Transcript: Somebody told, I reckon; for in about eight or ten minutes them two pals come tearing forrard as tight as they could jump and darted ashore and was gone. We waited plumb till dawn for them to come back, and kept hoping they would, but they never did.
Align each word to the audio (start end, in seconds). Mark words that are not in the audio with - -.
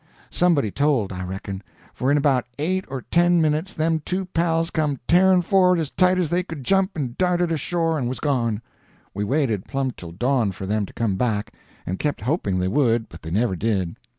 Somebody 0.31 0.71
told, 0.71 1.13
I 1.13 1.23
reckon; 1.23 1.61
for 1.93 2.09
in 2.09 2.17
about 2.17 2.47
eight 2.57 2.85
or 2.87 3.03
ten 3.03 3.39
minutes 3.39 3.75
them 3.75 4.01
two 4.03 4.25
pals 4.25 4.71
come 4.71 4.99
tearing 5.07 5.43
forrard 5.43 5.77
as 5.77 5.91
tight 5.91 6.17
as 6.17 6.31
they 6.31 6.41
could 6.41 6.63
jump 6.63 6.97
and 6.97 7.15
darted 7.19 7.51
ashore 7.51 7.99
and 7.99 8.09
was 8.09 8.19
gone. 8.19 8.63
We 9.13 9.23
waited 9.23 9.65
plumb 9.67 9.91
till 9.91 10.11
dawn 10.11 10.53
for 10.53 10.65
them 10.65 10.87
to 10.87 10.93
come 10.93 11.17
back, 11.17 11.53
and 11.85 11.99
kept 11.99 12.21
hoping 12.21 12.57
they 12.57 12.67
would, 12.67 13.09
but 13.09 13.21
they 13.21 13.29
never 13.29 13.55
did. 13.55 13.95